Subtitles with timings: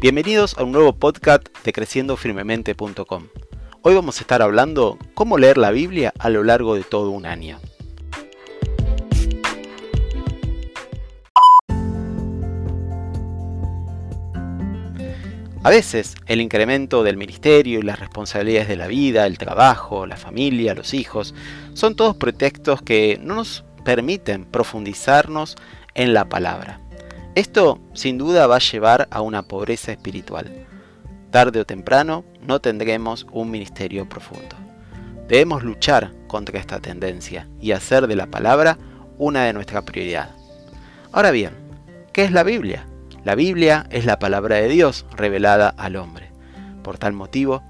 [0.00, 3.24] Bienvenidos a un nuevo podcast de creciendofirmemente.com.
[3.82, 7.26] Hoy vamos a estar hablando cómo leer la Biblia a lo largo de todo un
[7.26, 7.58] año.
[15.64, 20.16] A veces el incremento del ministerio y las responsabilidades de la vida, el trabajo, la
[20.16, 21.34] familia, los hijos,
[21.72, 25.56] son todos pretextos que no nos permiten profundizarnos
[25.96, 26.87] en la palabra.
[27.38, 30.66] Esto sin duda va a llevar a una pobreza espiritual.
[31.30, 34.56] Tarde o temprano no tendremos un ministerio profundo.
[35.28, 38.76] Debemos luchar contra esta tendencia y hacer de la palabra
[39.18, 40.34] una de nuestras prioridades.
[41.12, 41.52] Ahora bien,
[42.12, 42.88] ¿qué es la Biblia?
[43.22, 46.32] La Biblia es la palabra de Dios revelada al hombre.
[46.82, 47.62] Por tal motivo,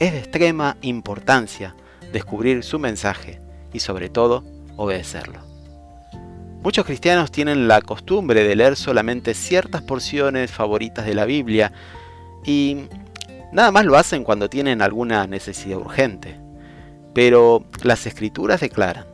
[0.00, 1.74] es de extrema importancia
[2.12, 3.40] descubrir su mensaje
[3.72, 4.44] y sobre todo
[4.76, 5.53] obedecerlo.
[6.64, 11.72] Muchos cristianos tienen la costumbre de leer solamente ciertas porciones favoritas de la Biblia
[12.42, 12.86] y
[13.52, 16.40] nada más lo hacen cuando tienen alguna necesidad urgente.
[17.12, 19.04] Pero las escrituras declaran,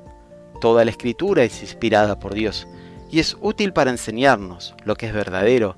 [0.61, 2.69] toda la escritura es inspirada por Dios
[3.11, 5.75] y es útil para enseñarnos lo que es verdadero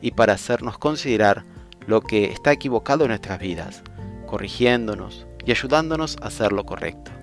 [0.00, 1.42] y para hacernos considerar
[1.88, 3.82] lo que está equivocado en nuestras vidas,
[4.26, 7.15] corrigiéndonos y ayudándonos a hacer lo correcto.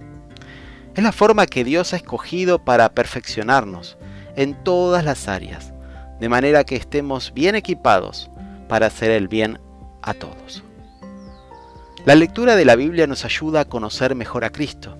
[0.95, 3.97] Es la forma que Dios ha escogido para perfeccionarnos
[4.35, 5.73] en todas las áreas,
[6.19, 8.29] de manera que estemos bien equipados
[8.69, 9.59] para hacer el bien
[10.03, 10.63] a todos.
[12.05, 14.97] La lectura de la Biblia nos ayuda a conocer mejor a Cristo.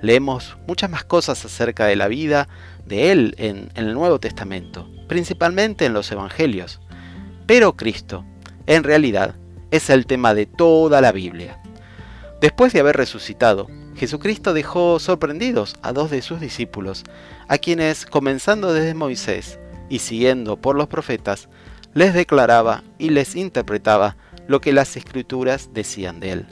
[0.00, 2.48] Leemos muchas más cosas acerca de la vida
[2.86, 6.80] de Él en, el Nuevo Testamento, principalmente en los Evangelios.
[7.46, 8.24] Pero Cristo,
[8.66, 9.34] en realidad,
[9.70, 11.60] es el tema de toda la Biblia.
[12.40, 13.66] Después de haber resucitado,
[14.00, 17.04] Jesucristo dejó sorprendidos a dos de sus discípulos,
[17.48, 19.58] a quienes, comenzando desde Moisés
[19.90, 21.50] y siguiendo por los profetas,
[21.92, 26.46] les declaraba y les interpretaba lo que las escrituras decían de él.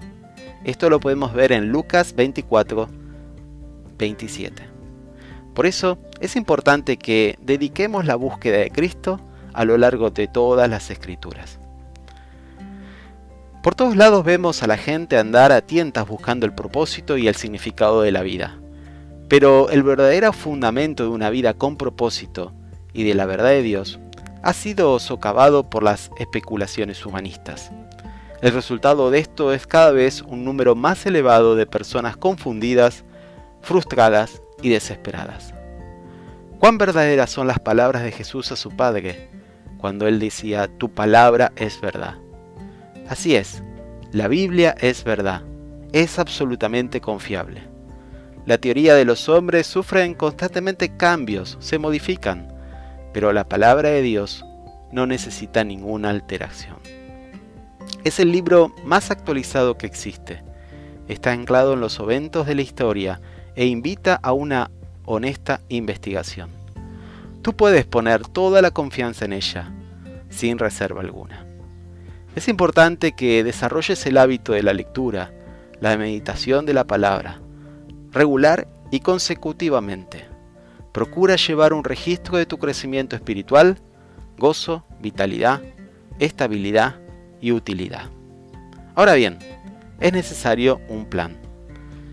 [0.65, 2.87] Esto lo podemos ver en Lucas 24,
[3.97, 4.63] 27.
[5.55, 9.23] Por eso es importante que dediquemos la búsqueda de Cristo
[9.55, 11.59] a lo largo de todas las escrituras.
[13.69, 17.35] Por todos lados vemos a la gente andar a tientas buscando el propósito y el
[17.35, 18.59] significado de la vida.
[19.29, 22.55] Pero el verdadero fundamento de una vida con propósito
[22.95, 24.01] y de la verdad de Dios
[24.43, 27.71] ha sido socavado por las especulaciones humanistas.
[28.41, 33.05] El resultado de esto es cada vez un número más elevado de personas confundidas,
[33.61, 35.53] frustradas y desesperadas.
[36.59, 39.29] ¿Cuán verdaderas son las palabras de Jesús a su Padre
[39.77, 42.15] cuando él decía, tu palabra es verdad?
[43.09, 43.63] Así es,
[44.13, 45.43] la Biblia es verdad,
[45.93, 47.63] es absolutamente confiable.
[48.45, 52.53] La teoría de los hombres sufren constantemente cambios, se modifican,
[53.15, 54.45] pero la palabra de Dios
[54.93, 56.77] no necesita ninguna alteración.
[58.05, 60.43] Es el libro más actualizado que existe.
[61.09, 63.21] Está anclado en los eventos de la historia
[63.57, 64.71] e invita a una
[65.07, 66.51] honesta investigación.
[67.41, 69.73] Tú puedes poner toda la confianza en ella,
[70.29, 71.48] sin reserva alguna.
[72.37, 75.33] Es importante que desarrolles el hábito de la lectura,
[75.81, 77.41] la meditación de la palabra,
[78.13, 80.27] regular y consecutivamente.
[80.93, 83.79] Procura llevar un registro de tu crecimiento espiritual,
[84.39, 85.63] gozo, vitalidad,
[86.19, 86.97] estabilidad
[87.41, 88.11] y utilidad.
[88.95, 89.39] Ahora bien,
[90.01, 91.37] es necesario un plan.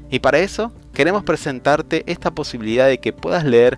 [0.10, 3.78] Y para eso queremos presentarte esta posibilidad de que puedas leer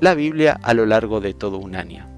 [0.00, 2.08] la Biblia a lo largo de todo un año.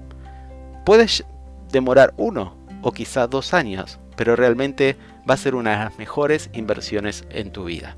[0.85, 1.25] Puedes
[1.71, 4.95] demorar uno o quizá dos años, pero realmente
[5.27, 7.97] va a ser una de las mejores inversiones en tu vida.